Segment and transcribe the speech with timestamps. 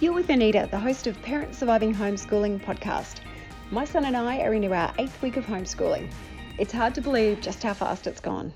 [0.00, 3.16] You're with Anita, the host of Parents Surviving Homeschooling podcast.
[3.70, 6.10] My son and I are into our eighth week of homeschooling.
[6.56, 8.54] It's hard to believe just how fast it's gone.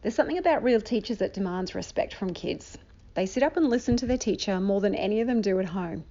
[0.00, 2.78] There's something about real teachers that demands respect from kids.
[3.14, 5.64] They sit up and listen to their teacher more than any of them do at
[5.64, 6.04] home.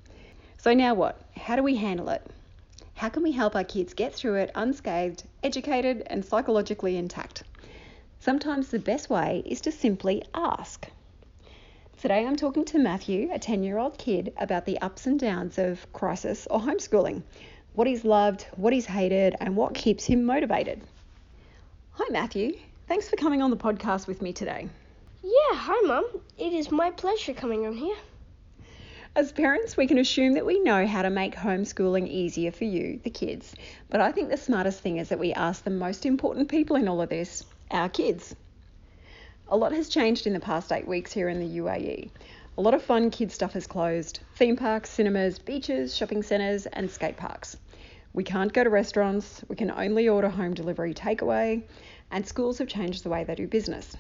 [0.58, 1.22] So, now what?
[1.38, 2.22] How do we handle it?
[2.96, 7.44] How can we help our kids get through it unscathed, educated, and psychologically intact?
[8.20, 10.90] Sometimes the best way is to simply ask.
[12.02, 15.60] Today I'm talking to Matthew, a 10 year old kid, about the ups and downs
[15.60, 17.22] of crisis or homeschooling,
[17.74, 20.82] what he's loved, what he's hated, and what keeps him motivated.
[21.92, 22.58] Hi, Matthew.
[22.88, 24.68] Thanks for coming on the podcast with me today.
[25.22, 26.08] Yeah, hi, Mum.
[26.40, 27.98] It is my pleasure coming on here.
[29.16, 33.00] As parents, we can assume that we know how to make homeschooling easier for you,
[33.04, 33.54] the kids.
[33.92, 36.88] But I think the smartest thing is that we ask the most important people in
[36.88, 38.36] all of this our kids.
[39.54, 42.10] A lot has changed in the past eight weeks here in the UAE.
[42.58, 46.90] A lot of fun kid stuff has closed theme parks, cinemas, beaches, shopping centres, and
[46.90, 47.58] skate parks.
[48.14, 51.64] We can't go to restaurants, we can only order home delivery takeaway,
[52.12, 53.98] and schools have changed the way they do business.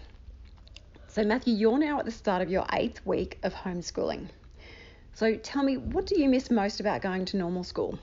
[1.10, 4.30] So, Matthew, you're now at the start of your eighth week of homeschooling.
[5.16, 8.00] So, tell me, what do you miss most about going to normal school?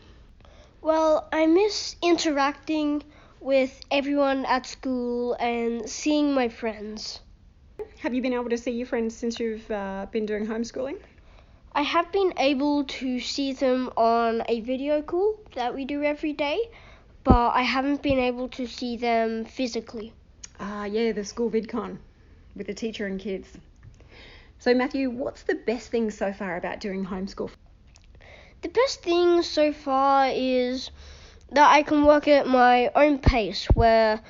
[0.83, 3.05] Well, I miss interacting
[3.41, 7.21] with everyone at school and seeing my friends.
[8.01, 10.98] Have you been able to see your friends since you've uh, been doing homeschooling?
[11.73, 16.33] I have been able to see them on a video call that we do every
[16.33, 16.59] day,
[17.25, 20.12] but I haven't been able to see them physically.
[20.61, 21.99] Ah, yeah, the school VidCon
[22.55, 23.49] with the teacher and kids.
[24.59, 27.51] So, Matthew, what's the best thing so far about doing homeschool?
[28.62, 30.91] The best thing so far is
[31.51, 34.21] that I can work at my own pace where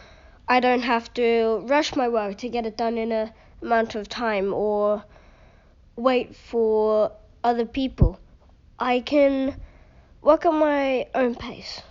[0.50, 4.08] I don't have to rush my work to get it done in a amount of
[4.08, 5.04] time or
[5.96, 7.12] wait for
[7.44, 8.18] other people.
[8.78, 9.60] I can
[10.22, 11.82] work at my own pace.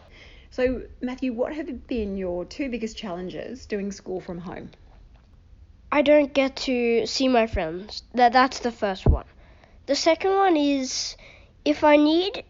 [0.50, 4.72] So, Matthew, what have been your two biggest challenges doing school from home?
[5.91, 8.03] I don't get to see my friends.
[8.13, 9.25] That that's the first one.
[9.85, 11.16] The second one is
[11.63, 12.44] if I need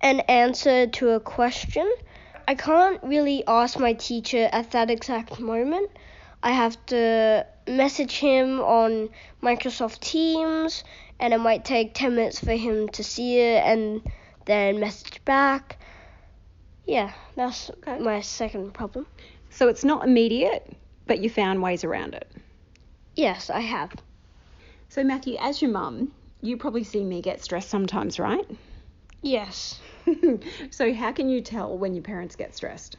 [0.00, 1.90] an answer to a question,
[2.48, 5.90] I can't really ask my teacher at that exact moment.
[6.42, 9.10] I have to message him on
[9.42, 10.82] Microsoft Teams,
[11.20, 14.00] and it might take 10 minutes for him to see it and
[14.46, 15.76] then message back.
[16.86, 17.98] Yeah, that's Okay.
[17.98, 19.06] my second problem.
[19.50, 20.74] So, it's not immediate,
[21.06, 22.32] but you found ways around it.
[23.14, 23.92] Yes, I have.
[24.88, 28.46] So, Matthew, as your mum, you probably see me get stressed sometimes, right?
[29.22, 29.80] Yes.
[30.70, 32.96] so, how can you tell when your parents get stressed?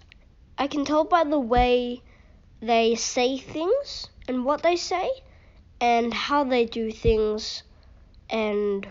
[0.58, 2.02] I can tell by the way
[2.62, 5.10] they say things and what they say
[5.80, 7.64] and how they do things
[8.30, 8.88] and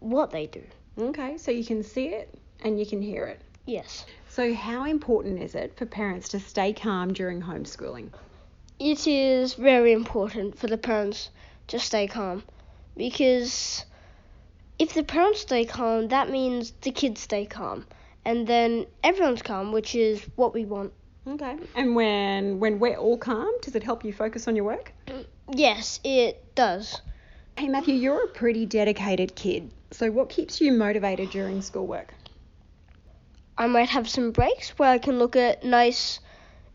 [0.00, 0.62] what they do.
[0.98, 3.40] Okay, so you can see it and you can hear it.
[3.66, 4.04] Yes.
[4.28, 8.10] So, how important is it for parents to stay calm during homeschooling?
[8.78, 11.30] It is very important for the parents
[11.68, 12.42] to stay calm
[12.96, 13.84] because
[14.78, 17.86] if the parents stay calm, that means the kids stay calm.
[18.24, 20.92] And then everyone's calm, which is what we want.
[21.26, 21.56] Okay.
[21.74, 24.92] And when when we're all calm, does it help you focus on your work?
[25.52, 27.00] Yes, it does.
[27.56, 29.70] Hey Matthew, you're a pretty dedicated kid.
[29.90, 32.14] So what keeps you motivated during schoolwork?
[33.58, 36.20] I might have some breaks where I can look at nice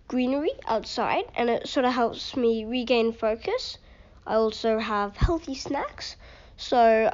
[0.07, 3.77] greenery outside and it sort of helps me regain focus.
[4.25, 6.15] I also have healthy snacks
[6.61, 7.11] so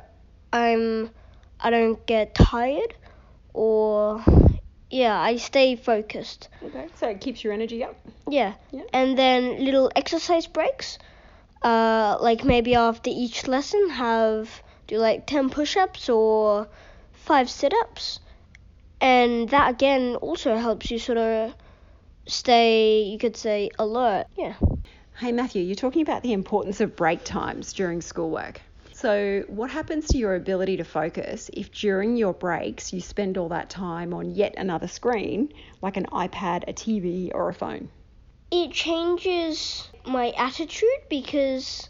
[0.57, 1.09] I'm
[1.59, 2.93] I don't get tired
[3.53, 4.23] or
[4.89, 6.49] yeah, I stay focused.
[6.63, 6.87] Okay.
[6.95, 7.95] So it keeps your energy up.
[8.29, 8.53] Yeah.
[8.71, 8.83] Yeah.
[8.93, 10.97] And then little exercise breaks.
[11.61, 14.49] Uh like maybe after each lesson have
[14.87, 16.67] do like 10 push-ups or
[17.11, 18.19] 5 sit-ups.
[19.01, 21.53] And that again also helps you sort of
[22.25, 24.27] stay, you could say, alert.
[24.37, 24.53] Yeah.
[25.19, 28.61] Hey Matthew, you're talking about the importance of break times during schoolwork.
[28.97, 33.49] So, what happens to your ability to focus if during your breaks you spend all
[33.49, 35.53] that time on yet another screen,
[35.83, 37.89] like an iPad, a TV, or a phone?
[38.49, 41.89] It changes my attitude because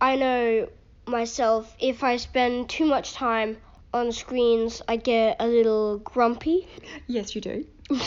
[0.00, 0.70] I know
[1.06, 3.58] myself if I spend too much time
[3.92, 6.68] on screens, I get a little grumpy.
[7.06, 7.66] Yes, you do.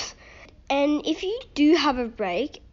[0.72, 2.64] And if you do have a break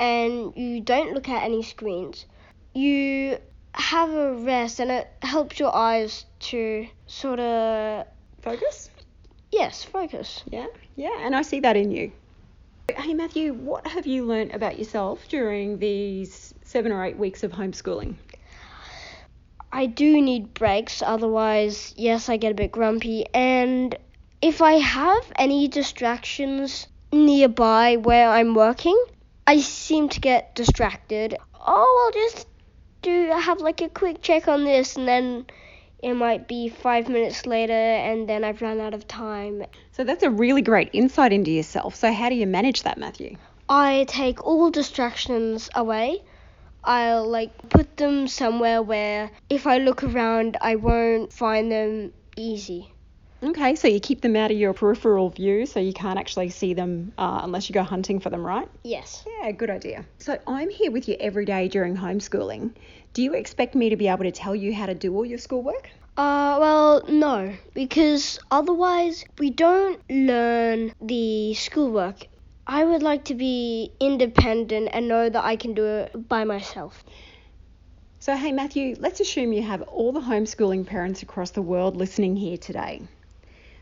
[0.00, 2.26] and you don't look at any screens,
[2.74, 3.38] you
[3.74, 8.06] have a rest and it helps your eyes to sort of,
[8.42, 8.90] Focus?
[9.52, 10.42] yes, focus.
[10.50, 12.12] Yeah, yeah, and I see that in you.
[12.96, 17.52] Hey Matthew, what have you learnt about yourself during these seven or eight weeks of
[17.52, 18.16] homeschooling?
[19.72, 23.24] I do need breaks, otherwise, yes, I get a bit grumpy.
[23.32, 23.94] And
[24.42, 29.00] if I have any distractions nearby where I'm working,
[29.46, 31.36] I seem to get distracted.
[31.54, 32.46] Oh, I'll just
[33.02, 35.46] do I have like a quick check on this, and then
[36.02, 39.64] it might be five minutes later, and then I've run out of time.
[39.92, 41.94] So that's a really great insight into yourself.
[41.94, 43.36] So, how do you manage that, Matthew?
[43.68, 46.22] I take all distractions away.
[46.82, 52.92] I'll like put them somewhere where if I look around, I won't find them easy.
[53.42, 56.74] Okay, so you keep them out of your peripheral view so you can't actually see
[56.74, 58.68] them uh, unless you go hunting for them, right?
[58.84, 59.24] Yes.
[59.40, 60.04] Yeah, good idea.
[60.18, 62.72] So I'm here with you every day during homeschooling.
[63.14, 65.38] Do you expect me to be able to tell you how to do all your
[65.38, 65.88] schoolwork?
[66.18, 72.26] Uh, well, no, because otherwise we don't learn the schoolwork.
[72.66, 77.02] I would like to be independent and know that I can do it by myself.
[78.18, 82.36] So, hey, Matthew, let's assume you have all the homeschooling parents across the world listening
[82.36, 83.00] here today.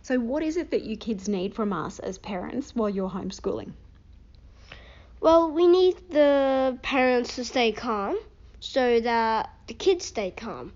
[0.03, 3.73] So, what is it that you kids need from us as parents while you're homeschooling?
[5.21, 8.19] Well, we need the parents to stay calm
[8.61, 10.73] so that the kids stay calm.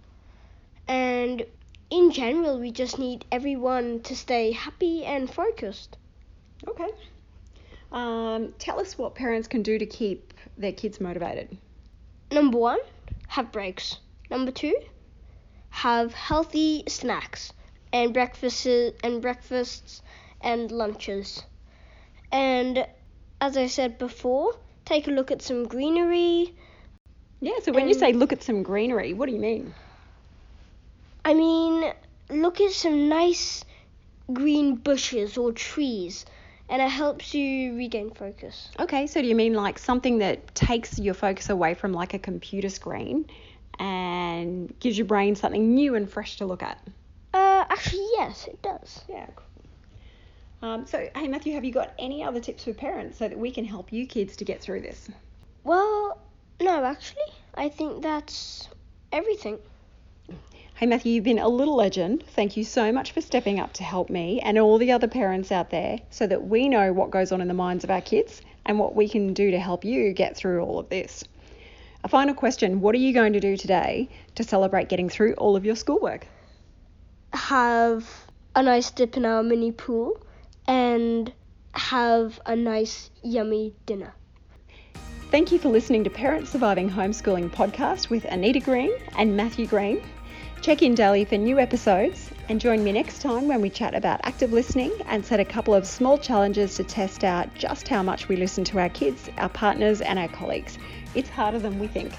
[0.89, 1.47] And
[1.91, 5.97] in general, we just need everyone to stay happy and focused.
[6.67, 6.89] Okay.
[7.93, 11.57] Um, tell us what parents can do to keep their kids motivated.
[12.31, 12.79] Number one,
[13.29, 13.99] have breaks.
[14.31, 14.75] Number two,
[15.71, 17.53] have healthy snacks
[17.93, 18.67] and breakfasts
[19.03, 20.03] and breakfasts
[20.41, 21.43] and lunches.
[22.31, 22.87] And
[23.41, 24.53] as I said before,
[24.85, 26.55] take a look at some greenery.
[27.41, 29.75] Yeah, so when you say look at some greenery, what do you mean?
[31.25, 31.93] I mean,
[32.31, 33.65] look at some nice
[34.33, 36.25] green bushes or trees
[36.69, 38.71] and it helps you regain focus.
[38.81, 42.19] Okay, so do you mean like something that takes your focus away from like a
[42.19, 43.27] computer screen
[43.79, 46.79] and gives your brain something new and fresh to look at?
[47.73, 49.03] Actually, yes, it does.
[49.09, 50.69] Yeah, cool.
[50.69, 53.51] Um, so, hey, Matthew, have you got any other tips for parents so that we
[53.51, 55.09] can help you kids to get through this?
[55.65, 56.19] Well,
[56.61, 58.69] no, actually, I think that's
[59.11, 59.59] everything.
[60.75, 62.25] Hey, Matthew, you've been a little legend.
[62.35, 65.51] Thank you so much for stepping up to help me and all the other parents
[65.51, 68.43] out there so that we know what goes on in the minds of our kids
[68.67, 71.25] and what we can do to help you get through all of this.
[72.05, 75.57] A final question What are you going to do today to celebrate getting through all
[75.57, 76.27] of your schoolwork?
[77.33, 78.09] Have
[78.55, 80.21] a nice dip in our mini pool
[80.67, 81.33] and
[81.75, 84.15] have a nice, yummy dinner.
[85.31, 90.03] Thank you for listening to Parents Surviving Homeschooling podcast with Anita Green and Matthew Green.
[90.61, 94.21] Check in daily for new episodes and join me next time when we chat about
[94.25, 98.29] active listening and set a couple of small challenges to test out just how much
[98.29, 100.79] we listen to our kids, our partners, and our colleagues.
[101.15, 102.13] It's harder than we think.